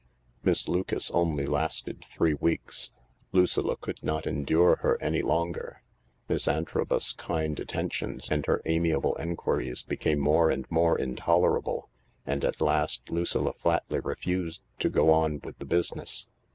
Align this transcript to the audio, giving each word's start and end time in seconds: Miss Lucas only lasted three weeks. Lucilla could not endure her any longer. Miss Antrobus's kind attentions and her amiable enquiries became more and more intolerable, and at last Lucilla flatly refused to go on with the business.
Miss 0.43 0.67
Lucas 0.67 1.11
only 1.11 1.45
lasted 1.45 2.03
three 2.03 2.33
weeks. 2.33 2.91
Lucilla 3.33 3.77
could 3.77 4.01
not 4.03 4.25
endure 4.25 4.77
her 4.77 4.99
any 4.99 5.21
longer. 5.21 5.83
Miss 6.27 6.47
Antrobus's 6.47 7.13
kind 7.13 7.59
attentions 7.59 8.31
and 8.31 8.43
her 8.47 8.63
amiable 8.65 9.13
enquiries 9.17 9.83
became 9.83 10.17
more 10.17 10.49
and 10.49 10.65
more 10.71 10.97
intolerable, 10.97 11.91
and 12.25 12.43
at 12.43 12.61
last 12.61 13.11
Lucilla 13.11 13.53
flatly 13.53 13.99
refused 13.99 14.63
to 14.79 14.89
go 14.89 15.11
on 15.11 15.39
with 15.43 15.59
the 15.59 15.65
business. 15.65 16.25